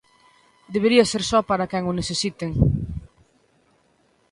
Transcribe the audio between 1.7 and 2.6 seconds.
quen o necesiten.